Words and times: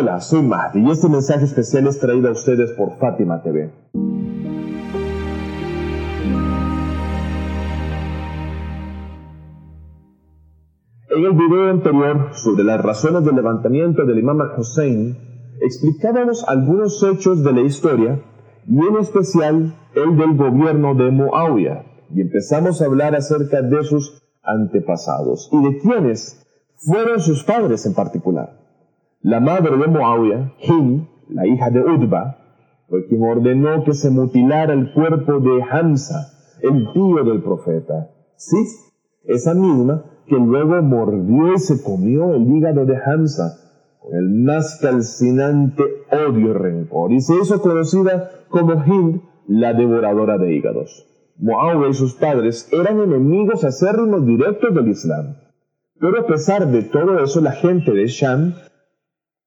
Hola, 0.00 0.18
soy 0.22 0.40
Mahdi 0.40 0.80
y 0.80 0.90
este 0.90 1.10
mensaje 1.10 1.44
especial 1.44 1.86
es 1.86 2.00
traído 2.00 2.30
a 2.30 2.32
ustedes 2.32 2.72
por 2.72 2.96
Fátima 2.96 3.42
TV. 3.42 3.70
En 11.10 11.24
el 11.24 11.32
video 11.32 11.68
anterior 11.68 12.30
sobre 12.32 12.64
las 12.64 12.82
razones 12.82 13.26
del 13.26 13.36
levantamiento 13.36 14.06
del 14.06 14.20
imam 14.20 14.40
al-Hussein, 14.40 15.18
explicábamos 15.60 16.48
algunos 16.48 17.02
hechos 17.02 17.44
de 17.44 17.52
la 17.52 17.60
historia 17.60 18.22
y 18.66 18.78
en 18.78 18.96
especial 18.96 19.74
el 19.94 20.16
del 20.16 20.34
gobierno 20.34 20.94
de 20.94 21.10
Muawiyah 21.10 21.84
y 22.14 22.22
empezamos 22.22 22.80
a 22.80 22.86
hablar 22.86 23.14
acerca 23.14 23.60
de 23.60 23.84
sus 23.84 24.22
antepasados 24.42 25.50
y 25.52 25.62
de 25.62 25.78
quiénes 25.78 26.46
fueron 26.78 27.20
sus 27.20 27.44
padres 27.44 27.84
en 27.84 27.92
particular. 27.92 28.59
La 29.22 29.38
madre 29.38 29.76
de 29.76 29.86
Muawiyah, 29.86 30.54
Hind, 30.60 31.06
la 31.28 31.46
hija 31.46 31.68
de 31.68 31.80
Udba, 31.80 32.38
fue 32.88 33.06
quien 33.06 33.22
ordenó 33.22 33.84
que 33.84 33.92
se 33.92 34.08
mutilara 34.08 34.72
el 34.72 34.94
cuerpo 34.94 35.40
de 35.40 35.62
Hamza, 35.62 36.32
el 36.62 36.90
tío 36.94 37.22
del 37.22 37.42
profeta. 37.42 38.08
Sí, 38.36 38.56
esa 39.24 39.52
misma 39.52 40.04
que 40.26 40.36
luego 40.36 40.80
mordió 40.80 41.52
y 41.52 41.58
se 41.58 41.82
comió 41.82 42.34
el 42.34 42.50
hígado 42.50 42.86
de 42.86 42.96
Hamza 42.96 43.58
con 43.98 44.16
el 44.16 44.30
más 44.30 44.78
calcinante 44.80 45.84
odio 46.10 46.48
y 46.48 46.52
rencor, 46.54 47.12
y 47.12 47.20
se 47.20 47.34
hizo 47.34 47.60
conocida 47.60 48.30
como 48.48 48.82
Hind, 48.82 49.20
la 49.46 49.74
devoradora 49.74 50.38
de 50.38 50.54
hígados. 50.54 51.06
Muawiyah 51.36 51.90
y 51.90 51.92
sus 51.92 52.14
padres 52.14 52.70
eran 52.72 52.98
enemigos 53.00 53.64
acérrimos 53.64 54.24
directos 54.24 54.74
del 54.74 54.88
Islam. 54.88 55.36
Pero 56.00 56.20
a 56.20 56.26
pesar 56.26 56.66
de 56.68 56.84
todo 56.84 57.22
eso, 57.22 57.42
la 57.42 57.52
gente 57.52 57.92
de 57.92 58.06
Sham 58.06 58.54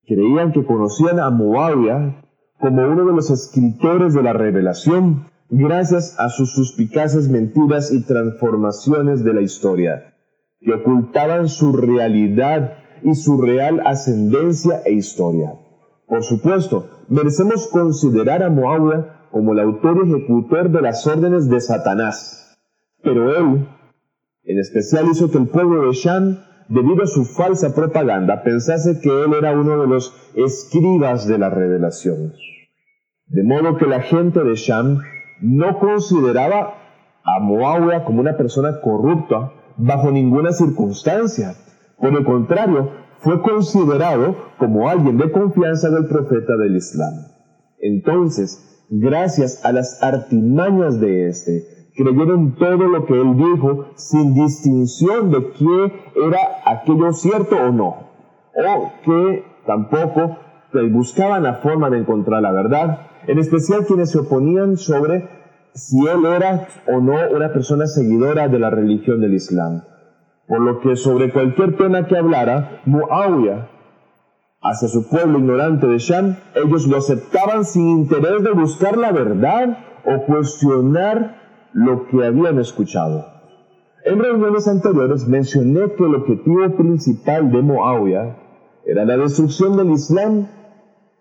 Creían 0.06 0.52
que 0.52 0.66
conocían 0.66 1.20
a 1.20 1.30
Muawiyah 1.30 2.24
como 2.60 2.82
uno 2.84 3.06
de 3.06 3.14
los 3.14 3.30
escritores 3.30 4.14
de 4.14 4.24
la 4.24 4.34
revelación, 4.34 5.28
gracias 5.50 6.20
a 6.20 6.30
sus 6.30 6.54
suspicaces 6.54 7.30
mentiras 7.30 7.92
y 7.92 8.06
transformaciones 8.06 9.24
de 9.24 9.34
la 9.34 9.42
historia, 9.42 10.14
que 10.60 10.74
ocultaban 10.74 11.48
su 11.48 11.72
realidad 11.74 12.74
y 13.02 13.16
su 13.16 13.42
real 13.42 13.82
ascendencia 13.86 14.82
e 14.86 14.94
historia. 14.94 15.56
Por 16.08 16.24
supuesto, 16.24 16.90
merecemos 17.08 17.68
considerar 17.68 18.44
a 18.44 18.50
Muawiyah 18.50 19.30
como 19.32 19.54
el 19.54 19.60
autor 19.60 20.06
ejecutor 20.06 20.70
de 20.70 20.82
las 20.82 21.08
órdenes 21.08 21.50
de 21.50 21.60
Satanás, 21.60 22.58
pero 23.02 23.36
él, 23.36 23.68
en 24.44 24.60
especial 24.60 25.08
hizo 25.10 25.32
que 25.32 25.38
el 25.38 25.48
pueblo 25.48 25.88
de 25.88 25.94
Sham 25.94 26.40
debido 26.70 27.04
a 27.04 27.08
su 27.08 27.26
falsa 27.26 27.74
propaganda, 27.74 28.44
pensase 28.44 29.00
que 29.02 29.10
él 29.10 29.34
era 29.34 29.52
uno 29.52 29.80
de 29.82 29.88
los 29.88 30.14
escribas 30.36 31.28
de 31.28 31.38
la 31.38 31.50
revelación. 31.50 32.34
De 33.28 33.44
modo 33.44 33.78
que 33.78 33.86
la 33.86 34.02
gente 34.02 34.44
de 34.44 34.56
Sham 34.56 35.00
no 35.42 35.80
consideraba 35.80 36.76
a 37.24 37.40
Muawiyah 37.40 38.06
como 38.06 38.22
una 38.22 38.38
persona 38.38 38.80
corrupta 38.82 39.52
bajo 39.78 40.12
ninguna 40.12 40.52
circunstancia. 40.52 41.56
Por 41.98 42.14
el 42.14 42.26
contrario, 42.26 42.92
fue 43.20 43.42
considerado 43.42 44.36
como 44.58 44.90
alguien 44.90 45.18
de 45.18 45.32
confianza 45.32 45.90
del 45.90 46.08
profeta 46.08 46.58
del 46.58 46.76
Islam. 46.76 47.14
Entonces, 47.80 48.86
gracias 48.90 49.64
a 49.66 49.72
las 49.72 50.02
artimañas 50.04 51.00
de 51.00 51.30
este, 51.30 51.64
creyeron 51.96 52.56
todo 52.56 52.88
lo 52.88 53.06
que 53.06 53.14
él 53.14 53.38
dijo 53.38 53.88
sin 53.96 54.34
distinción 54.34 55.32
de 55.32 55.52
qué 55.52 55.94
era 56.28 56.40
aquello 56.66 57.14
cierto 57.14 57.56
o 57.56 57.72
no, 57.72 58.10
o 58.56 58.92
que 59.06 59.46
tampoco 59.66 60.38
buscaban 60.92 61.44
la 61.44 61.56
forma 61.56 61.90
de 61.90 62.00
encontrar 62.00 62.42
la 62.42 62.52
verdad, 62.52 63.08
en 63.28 63.40
especial 63.40 63.86
quienes 63.86 64.12
se 64.12 64.20
oponían 64.20 64.78
sobre 64.78 65.30
si 65.74 66.06
él 66.08 66.26
era 66.26 66.68
o 66.88 67.00
no 67.00 67.16
una 67.32 67.52
persona 67.52 67.88
seguidora 67.88 68.48
de 68.48 68.60
la 68.60 68.70
religión 68.70 69.22
del 69.22 69.34
Islam. 69.34 69.84
Por 70.48 70.62
lo 70.62 70.80
que 70.82 70.96
sobre 70.96 71.32
cualquier 71.32 71.78
tema 71.78 72.06
que 72.06 72.18
hablara, 72.18 72.82
Muawiyah, 72.86 73.70
hacia 74.62 74.88
su 74.88 75.10
pueblo 75.10 75.40
ignorante 75.40 75.88
de 75.88 75.98
Sham, 75.98 76.38
ellos 76.56 76.88
lo 76.88 76.98
aceptaban 76.98 77.66
sin 77.66 77.88
interés 77.90 78.44
de 78.44 78.52
buscar 78.52 78.98
la 78.98 79.12
verdad 79.12 79.78
o 80.06 80.26
cuestionar 80.26 81.43
lo 81.74 82.08
que 82.08 82.26
habían 82.26 82.60
escuchado. 82.60 83.26
En 84.06 84.20
reuniones 84.20 84.68
anteriores 84.68 85.28
mencioné 85.28 85.94
que 85.96 86.04
el 86.04 86.16
objetivo 86.16 86.76
principal 86.76 87.52
de 87.52 87.62
Muawiyah 87.62 88.38
era 88.86 89.06
la 89.06 89.18
destrucción 89.18 89.78
del 89.78 89.92
Islam 89.92 90.48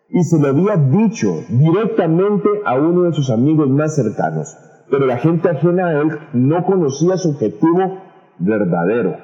y 0.09 0.25
se 0.25 0.39
lo 0.41 0.49
había 0.49 0.77
dicho 0.77 1.33
directamente 1.49 2.49
a 2.67 2.75
uno 2.75 3.03
de 3.03 3.13
sus 3.13 3.31
amigos 3.31 3.69
más 3.69 3.95
cercanos, 3.95 4.57
pero 4.91 5.07
la 5.07 5.19
gente 5.19 5.49
ajena 5.49 5.87
a 5.87 6.01
él 6.01 6.19
no 6.33 6.65
conocía 6.67 7.17
su 7.17 7.31
objetivo 7.31 7.99
verdadero. 8.39 9.17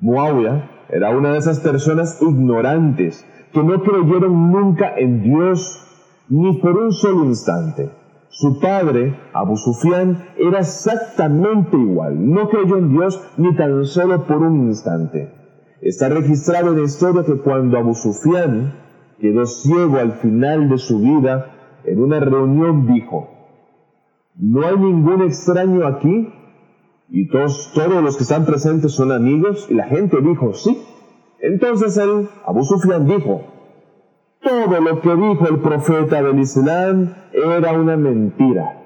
Muawiyah 0.00 0.70
era 0.88 1.16
una 1.16 1.32
de 1.32 1.38
esas 1.38 1.60
personas 1.60 2.20
ignorantes 2.20 3.24
que 3.52 3.62
no 3.62 3.82
creyeron 3.82 4.50
nunca 4.50 4.92
en 4.96 5.22
Dios 5.22 5.86
ni 6.28 6.56
por 6.58 6.76
un 6.76 6.92
solo 6.92 7.24
instante. 7.24 7.99
Su 8.32 8.60
padre, 8.60 9.18
Abu 9.32 9.56
Sufyan, 9.56 10.24
era 10.38 10.60
exactamente 10.60 11.76
igual. 11.76 12.30
No 12.30 12.48
creyó 12.48 12.78
en 12.78 12.92
Dios 12.92 13.20
ni 13.36 13.54
tan 13.56 13.84
solo 13.84 14.24
por 14.24 14.36
un 14.36 14.68
instante. 14.68 15.34
Está 15.82 16.08
registrado 16.08 16.70
en 16.70 16.78
la 16.78 16.84
historia 16.84 17.24
que 17.24 17.38
cuando 17.38 17.76
Abu 17.76 17.94
Sufyan 17.94 18.74
quedó 19.18 19.46
ciego 19.46 19.98
al 19.98 20.12
final 20.12 20.68
de 20.68 20.78
su 20.78 21.00
vida, 21.00 21.80
en 21.84 22.00
una 22.00 22.20
reunión 22.20 22.86
dijo, 22.86 23.28
¿no 24.36 24.64
hay 24.64 24.76
ningún 24.76 25.22
extraño 25.22 25.84
aquí? 25.84 26.32
Y 27.08 27.28
todos, 27.30 27.72
todos 27.74 28.00
los 28.00 28.16
que 28.16 28.22
están 28.22 28.46
presentes 28.46 28.92
son 28.92 29.10
amigos. 29.10 29.66
Y 29.68 29.74
la 29.74 29.88
gente 29.88 30.20
dijo, 30.20 30.52
sí. 30.54 30.80
Entonces 31.40 31.96
él, 31.96 32.28
Abu 32.46 32.62
Sufyan, 32.62 33.06
dijo, 33.06 33.42
todo 34.42 34.80
lo 34.80 35.00
que 35.00 35.14
dijo 35.14 35.46
el 35.48 35.60
profeta 35.60 36.22
del 36.22 36.38
Islam 36.38 37.14
era 37.32 37.72
una 37.72 37.96
mentira. 37.96 38.76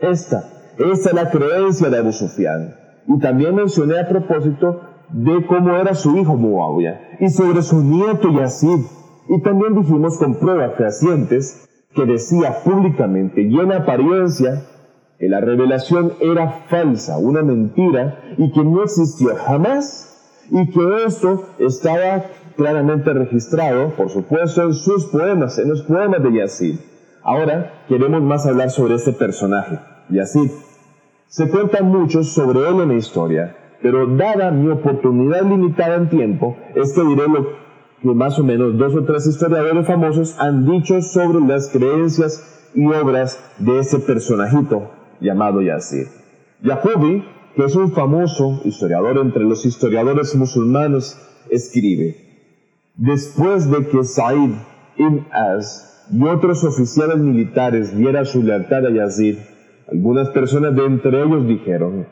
Esta, 0.00 0.44
esta 0.78 1.10
es 1.10 1.14
la 1.14 1.30
creencia 1.30 1.90
de 1.90 1.98
Abu 1.98 2.12
Sufyan. 2.12 2.74
Y 3.06 3.18
también 3.18 3.54
mencioné 3.54 4.00
a 4.00 4.08
propósito 4.08 4.80
de 5.10 5.44
cómo 5.46 5.76
era 5.76 5.94
su 5.94 6.16
hijo 6.16 6.36
Muawiyah 6.36 7.18
y 7.20 7.28
sobre 7.28 7.62
su 7.62 7.82
nieto 7.82 8.30
Yazid. 8.32 8.84
Y 9.28 9.42
también 9.42 9.74
dijimos 9.74 10.18
con 10.18 10.36
pruebas 10.36 10.76
fehacientes 10.76 11.68
que 11.94 12.06
decía 12.06 12.62
públicamente 12.64 13.42
y 13.42 13.58
en 13.58 13.72
apariencia 13.72 14.64
que 15.18 15.28
la 15.28 15.40
revelación 15.40 16.14
era 16.20 16.48
falsa, 16.68 17.18
una 17.18 17.42
mentira 17.42 18.34
y 18.38 18.50
que 18.50 18.64
no 18.64 18.82
existió 18.82 19.36
jamás 19.36 20.46
y 20.50 20.68
que 20.70 21.04
esto 21.06 21.44
estaba 21.58 22.24
claramente 22.56 23.12
registrado, 23.12 23.90
por 23.90 24.10
supuesto, 24.10 24.62
en 24.62 24.74
sus 24.74 25.06
poemas, 25.06 25.58
en 25.58 25.68
los 25.68 25.82
poemas 25.82 26.22
de 26.22 26.32
Yazid. 26.32 26.76
Ahora 27.22 27.84
queremos 27.88 28.22
más 28.22 28.46
hablar 28.46 28.70
sobre 28.70 28.94
este 28.94 29.12
personaje, 29.12 29.78
Yazid. 30.08 30.50
Se 31.28 31.48
cuentan 31.48 31.86
mucho 31.86 32.22
sobre 32.24 32.68
él 32.68 32.80
en 32.80 32.88
la 32.88 32.94
historia, 32.94 33.56
pero 33.80 34.06
dada 34.06 34.50
mi 34.50 34.70
oportunidad 34.70 35.42
limitada 35.42 35.96
en 35.96 36.08
tiempo, 36.08 36.56
es 36.74 36.92
que 36.92 37.02
diré 37.02 37.28
lo 37.28 37.46
que 38.02 38.08
más 38.08 38.38
o 38.38 38.44
menos 38.44 38.76
dos 38.76 38.94
o 38.94 39.04
tres 39.04 39.26
historiadores 39.26 39.86
famosos 39.86 40.36
han 40.38 40.66
dicho 40.66 41.00
sobre 41.02 41.40
las 41.46 41.68
creencias 41.68 42.70
y 42.74 42.84
obras 42.86 43.38
de 43.58 43.78
ese 43.78 43.98
personajito 44.00 44.90
llamado 45.20 45.62
Yazid. 45.62 46.06
Jacobi, 46.62 47.24
que 47.54 47.64
es 47.64 47.76
un 47.76 47.92
famoso 47.92 48.60
historiador 48.64 49.18
entre 49.18 49.44
los 49.44 49.64
historiadores 49.66 50.34
musulmanes, 50.34 51.18
escribe, 51.50 52.21
Después 52.96 53.70
de 53.70 53.86
que 53.88 54.04
Said 54.04 54.50
ibn 54.96 55.26
Az 55.32 56.08
y 56.12 56.22
otros 56.24 56.62
oficiales 56.64 57.18
militares 57.18 57.96
dieran 57.96 58.26
su 58.26 58.42
lealtad 58.42 58.86
a 58.86 58.90
Yazid, 58.90 59.38
algunas 59.90 60.28
personas 60.30 60.76
de 60.76 60.84
entre 60.84 61.22
ellos 61.22 61.46
dijeron, 61.46 62.06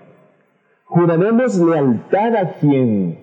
juraremos 0.84 1.58
lealtad 1.58 2.36
a 2.36 2.52
quien 2.58 3.18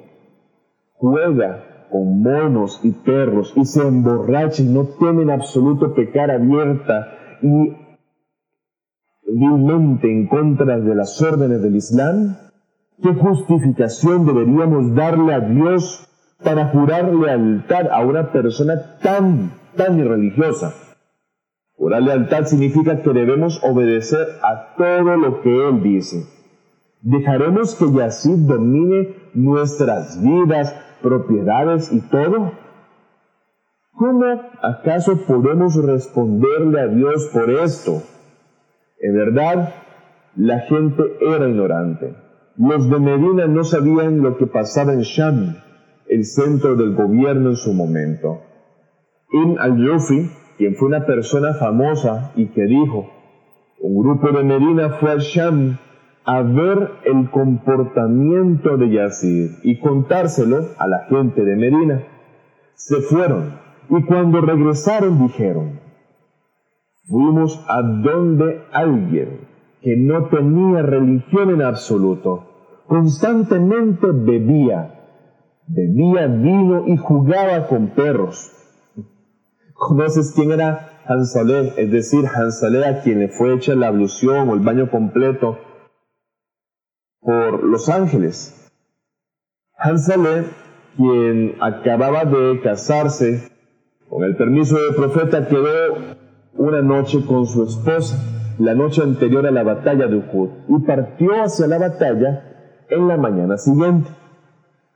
juega 0.93 1.87
con 1.89 2.21
monos 2.21 2.79
y 2.83 2.91
perros 2.91 3.53
y 3.55 3.65
se 3.65 3.81
emborracha 3.81 4.61
y 4.61 4.67
no 4.67 4.85
teme 4.99 5.23
en 5.23 5.31
absoluto 5.31 5.93
pecar 5.93 6.29
abierta 6.29 7.07
y 7.41 7.75
vilmente 9.27 10.11
en 10.11 10.27
contra 10.27 10.79
de 10.79 10.95
las 10.95 11.21
órdenes 11.21 11.61
del 11.61 11.75
Islam? 11.75 12.37
¿Qué 13.01 13.13
justificación 13.13 14.25
deberíamos 14.25 14.95
darle 14.95 15.33
a 15.33 15.39
Dios 15.39 16.07
para 16.43 16.67
jurar 16.67 17.13
lealtad 17.13 17.87
a 17.91 18.01
una 18.01 18.31
persona 18.31 18.97
tan, 19.01 19.51
tan 19.75 19.99
irreligiosa. 19.99 20.73
Jurar 21.75 22.01
lealtad 22.03 22.45
significa 22.45 23.01
que 23.01 23.11
debemos 23.11 23.61
obedecer 23.63 24.27
a 24.43 24.75
todo 24.75 25.17
lo 25.17 25.41
que 25.41 25.67
Él 25.67 25.83
dice. 25.83 26.25
¿Dejaremos 27.01 27.75
que 27.75 27.91
Yacid 27.91 28.47
domine 28.47 29.15
nuestras 29.33 30.21
vidas, 30.21 30.75
propiedades 31.01 31.91
y 31.91 32.01
todo? 32.01 32.53
¿Cómo 33.93 34.25
acaso 34.61 35.25
podemos 35.25 35.75
responderle 35.83 36.81
a 36.81 36.87
Dios 36.87 37.29
por 37.33 37.49
esto? 37.49 38.01
En 38.99 39.15
verdad, 39.15 39.73
la 40.35 40.59
gente 40.61 41.03
era 41.21 41.47
ignorante. 41.47 42.15
Los 42.57 42.89
de 42.89 42.99
Medina 42.99 43.47
no 43.47 43.63
sabían 43.63 44.21
lo 44.21 44.37
que 44.37 44.47
pasaba 44.47 44.93
en 44.93 45.01
Sham, 45.01 45.57
el 46.09 46.25
centro 46.25 46.75
del 46.75 46.95
gobierno 46.95 47.49
en 47.49 47.55
su 47.55 47.73
momento. 47.73 48.41
Ibn 49.31 49.59
al-Yufi, 49.59 50.29
quien 50.57 50.75
fue 50.75 50.87
una 50.87 51.05
persona 51.05 51.53
famosa 51.53 52.31
y 52.35 52.47
que 52.47 52.63
dijo, 52.63 53.09
un 53.79 54.01
grupo 54.01 54.31
de 54.31 54.43
Medina 54.43 54.89
fue 54.99 55.11
a 55.11 55.17
Sham 55.17 55.77
a 56.25 56.41
ver 56.41 56.91
el 57.05 57.29
comportamiento 57.29 58.75
de 58.77 58.89
Yazid 58.89 59.51
y 59.63 59.79
contárselo 59.79 60.65
a 60.77 60.87
la 60.87 61.05
gente 61.09 61.43
de 61.43 61.55
Medina. 61.55 62.03
Se 62.73 62.97
fueron 63.01 63.59
y 63.89 64.03
cuando 64.03 64.41
regresaron 64.41 65.19
dijeron, 65.19 65.79
fuimos 67.07 67.63
a 67.69 67.81
donde 67.81 68.61
alguien 68.73 69.47
que 69.81 69.95
no 69.95 70.25
tenía 70.25 70.81
religión 70.81 71.51
en 71.51 71.61
absoluto, 71.61 72.83
constantemente 72.87 74.07
bebía, 74.11 74.96
bebía 75.67 76.27
vino 76.27 76.87
y 76.87 76.97
jugaba 76.97 77.67
con 77.67 77.89
perros. 77.89 78.51
¿Conoces 79.73 80.33
quién 80.35 80.51
era 80.51 81.01
Hansalé? 81.05 81.73
Es 81.77 81.91
decir, 81.91 82.25
Hansalé 82.25 82.85
a 82.85 83.01
quien 83.01 83.19
le 83.19 83.27
fue 83.27 83.53
hecha 83.53 83.75
la 83.75 83.87
ablución 83.87 84.49
o 84.49 84.53
el 84.53 84.61
baño 84.61 84.89
completo 84.89 85.59
por 87.21 87.63
los 87.63 87.89
ángeles. 87.89 88.71
Hansalé, 89.77 90.45
quien 90.95 91.55
acababa 91.61 92.25
de 92.25 92.59
casarse 92.61 93.51
con 94.09 94.23
el 94.23 94.35
permiso 94.35 94.81
del 94.81 94.95
profeta, 94.95 95.47
quedó 95.47 95.95
una 96.53 96.81
noche 96.81 97.23
con 97.25 97.45
su 97.45 97.63
esposa, 97.63 98.17
la 98.57 98.73
noche 98.73 99.03
anterior 99.03 99.45
a 99.45 99.51
la 99.51 99.63
batalla 99.63 100.07
de 100.07 100.15
Uhud, 100.15 100.49
y 100.69 100.79
partió 100.79 101.33
hacia 101.33 101.67
la 101.67 101.77
batalla 101.77 102.85
en 102.89 103.07
la 103.07 103.17
mañana 103.17 103.57
siguiente. 103.57 104.09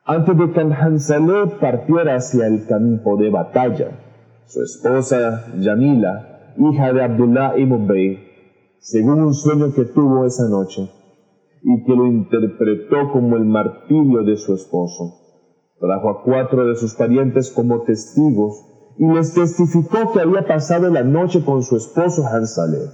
Antes 0.04 0.36
de 0.36 0.52
que 0.52 0.62
Hansalé 0.62 1.58
partiera 1.60 2.16
hacia 2.16 2.48
el 2.48 2.66
campo 2.66 3.18
de 3.18 3.30
batalla, 3.30 4.00
su 4.48 4.64
esposa 4.64 5.46
Yamila, 5.60 6.54
hija 6.58 6.92
de 6.92 7.04
Abdullah 7.04 7.56
ibn 7.58 7.88
Bey, 7.88 8.18
según 8.80 9.22
un 9.22 9.36
sueño 9.36 9.72
que 9.76 9.86
tuvo 9.86 10.26
esa 10.26 10.50
noche, 10.50 10.90
y 11.62 11.84
que 11.84 11.96
lo 11.96 12.08
interpretó 12.08 13.12
como 13.12 13.38
el 13.38 13.46
martirio 13.46 14.24
de 14.24 14.38
su 14.38 14.56
esposo, 14.56 15.20
trajo 15.80 16.10
a 16.10 16.24
cuatro 16.24 16.68
de 16.68 16.76
sus 16.76 16.96
parientes 16.96 17.52
como 17.52 17.84
testigos 17.84 18.66
y 18.98 19.06
les 19.06 19.36
testificó 19.36 20.12
que 20.14 20.22
había 20.22 20.48
pasado 20.48 20.90
la 20.90 21.04
noche 21.04 21.46
con 21.46 21.62
su 21.62 21.78
esposo 21.78 22.26
Hansaleh 22.26 22.90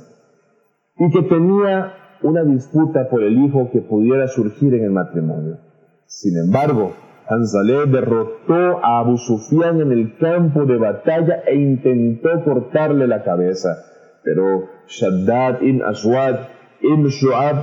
y 0.99 1.09
que 1.09 1.21
tenía 1.23 1.93
una 2.21 2.43
disputa 2.43 3.07
por 3.09 3.23
el 3.23 3.45
hijo 3.45 3.69
que 3.71 3.79
pudiera 3.79 4.27
surgir 4.27 4.73
en 4.73 4.83
el 4.83 4.91
matrimonio. 4.91 5.66
Sin 6.07 6.37
embargo, 6.37 6.93
Hansaleh 7.27 7.85
derrotó 7.87 8.79
a 8.81 8.99
Abu 8.99 9.17
Sufyan 9.17 9.81
en 9.81 9.91
el 9.91 10.17
campo 10.17 10.65
de 10.65 10.77
batalla 10.77 11.43
e 11.45 11.55
intentó 11.55 12.45
cortarle 12.45 13.07
la 13.07 13.23
cabeza, 13.23 13.83
pero 14.23 14.69
Shaddad 14.87 15.61
ibn 15.61 15.83
Aswad 15.83 16.47
ibn 16.81 17.07
Shu'ab 17.07 17.57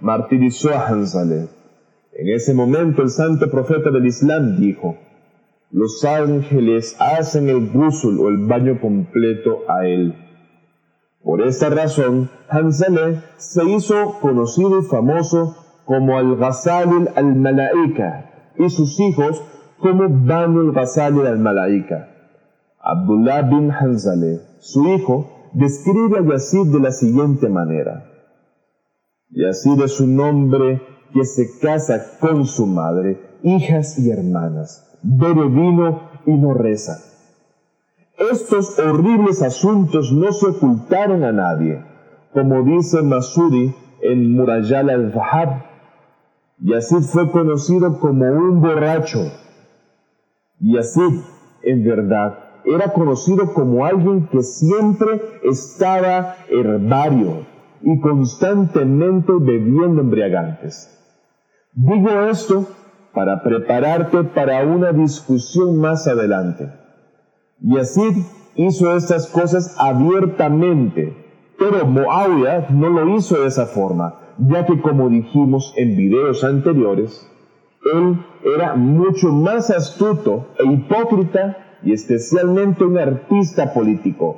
martirizó 0.00 0.70
a 0.74 0.86
Hansaleh. 0.86 1.48
En 2.12 2.28
ese 2.28 2.54
momento 2.54 3.02
el 3.02 3.10
santo 3.10 3.50
profeta 3.50 3.90
del 3.90 4.06
Islam 4.06 4.60
dijo, 4.60 4.96
los 5.72 6.04
ángeles 6.04 6.96
hacen 7.00 7.48
el 7.48 7.68
gusul 7.68 8.20
o 8.20 8.28
el 8.28 8.46
baño 8.46 8.80
completo 8.80 9.64
a 9.68 9.86
él. 9.86 10.14
Por 11.20 11.42
esta 11.42 11.68
razón, 11.68 12.30
Hanzaleh 12.48 13.20
se 13.38 13.64
hizo 13.64 14.20
conocido 14.20 14.78
y 14.78 14.84
famoso 14.84 15.56
como 15.88 16.18
al-Ghazalil 16.18 17.08
al-Malaika 17.16 18.52
y 18.58 18.68
sus 18.68 19.00
hijos 19.00 19.42
como 19.78 20.04
Banu 20.10 20.60
al-Ghazalil 20.68 21.26
al-Malaika. 21.26 22.08
Abdullah 22.78 23.40
bin 23.42 23.70
Hanzaleh, 23.70 24.40
su 24.58 24.86
hijo, 24.88 25.50
describe 25.54 26.18
a 26.18 26.22
Yazid 26.22 26.70
de 26.74 26.80
la 26.80 26.92
siguiente 26.92 27.48
manera. 27.48 28.04
Yazid 29.30 29.80
es 29.82 29.98
un 29.98 30.20
hombre 30.20 30.82
que 31.14 31.24
se 31.24 31.58
casa 31.58 32.18
con 32.20 32.44
su 32.44 32.66
madre, 32.66 33.38
hijas 33.42 33.98
y 33.98 34.10
hermanas 34.10 34.84
bebe 35.02 35.48
vino 35.48 36.00
y 36.26 36.32
no 36.32 36.54
reza. 36.54 36.98
Estos 38.30 38.78
horribles 38.78 39.42
asuntos 39.42 40.12
no 40.12 40.32
se 40.32 40.46
ocultaron 40.46 41.22
a 41.24 41.32
nadie, 41.32 41.82
como 42.32 42.62
dice 42.62 43.02
Masudi 43.02 43.74
en 44.02 44.32
Murayal 44.32 44.90
al-Fahab. 46.58 46.68
Yazid 46.68 47.02
fue 47.10 47.30
conocido 47.30 47.98
como 47.98 48.24
un 48.24 48.60
borracho. 48.60 49.30
Yazid, 50.60 51.20
en 51.62 51.84
verdad, 51.84 52.38
era 52.64 52.92
conocido 52.92 53.52
como 53.54 53.84
alguien 53.84 54.28
que 54.28 54.42
siempre 54.42 55.20
estaba 55.42 56.36
herbario 56.48 57.46
y 57.82 58.00
constantemente 58.00 59.32
bebiendo 59.38 60.00
embriagantes. 60.00 60.94
Digo 61.72 62.10
esto 62.22 62.66
para 63.14 63.42
prepararte 63.42 64.24
para 64.24 64.64
una 64.66 64.92
discusión 64.92 65.78
más 65.78 66.06
adelante. 66.06 66.72
Yazid 67.60 68.16
hizo 68.56 68.96
estas 68.96 69.28
cosas 69.28 69.76
abiertamente, 69.78 71.16
pero 71.58 71.86
Moawiyah 71.86 72.68
no 72.70 72.88
lo 72.90 73.16
hizo 73.16 73.40
de 73.40 73.46
esa 73.46 73.66
forma, 73.66 74.20
ya 74.38 74.66
que 74.66 74.80
como 74.80 75.08
dijimos 75.08 75.74
en 75.76 75.96
videos 75.96 76.44
anteriores, 76.44 77.28
él 77.92 78.18
era 78.44 78.74
mucho 78.74 79.28
más 79.28 79.70
astuto 79.70 80.46
e 80.58 80.64
hipócrita 80.64 81.58
y 81.82 81.92
especialmente 81.92 82.84
un 82.84 82.98
artista 82.98 83.72
político. 83.72 84.36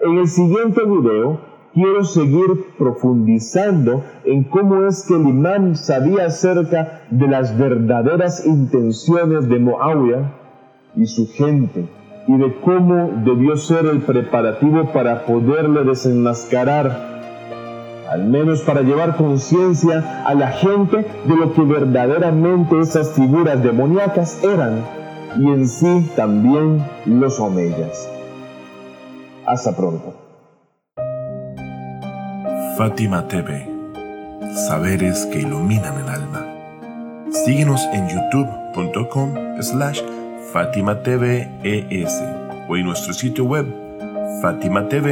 En 0.00 0.18
el 0.18 0.28
siguiente 0.28 0.84
video 0.84 1.40
quiero 1.74 2.04
seguir 2.04 2.66
profundizando 2.78 4.04
en 4.24 4.44
cómo 4.44 4.86
es 4.86 5.04
que 5.06 5.14
el 5.14 5.28
imán 5.28 5.76
sabía 5.76 6.26
acerca 6.26 7.02
de 7.10 7.28
las 7.28 7.56
verdaderas 7.56 8.46
intenciones 8.46 9.48
de 9.48 9.58
Muawiyah 9.58 10.32
y 10.96 11.06
su 11.06 11.28
gente 11.28 11.88
y 12.26 12.36
de 12.36 12.54
cómo 12.60 13.22
debió 13.24 13.56
ser 13.56 13.86
el 13.86 14.02
preparativo 14.02 14.92
para 14.92 15.24
poderle 15.24 15.84
desenmascarar, 15.84 17.11
al 18.12 18.24
menos 18.24 18.60
para 18.60 18.82
llevar 18.82 19.16
conciencia 19.16 20.22
a 20.26 20.34
la 20.34 20.48
gente 20.48 21.06
de 21.24 21.34
lo 21.34 21.54
que 21.54 21.62
verdaderamente 21.62 22.78
esas 22.78 23.12
figuras 23.12 23.62
demoníacas 23.62 24.44
eran 24.44 24.84
y 25.38 25.46
en 25.46 25.66
sí 25.66 26.10
también 26.14 26.84
los 27.06 27.40
omeyas. 27.40 28.06
Hasta 29.46 29.74
pronto. 29.74 30.14
Fátima 32.76 33.26
TV, 33.28 33.66
saberes 34.68 35.24
que 35.32 35.40
iluminan 35.40 35.94
el 36.02 36.08
alma. 36.10 36.46
Síguenos 37.30 37.80
en 37.94 38.08
youtube.com 38.10 39.34
slash 39.60 40.02
Fátima 40.52 40.98
o 42.68 42.76
en 42.76 42.84
nuestro 42.84 43.14
sitio 43.14 43.44
web 43.44 43.66
fatimatv.es. 44.42 45.02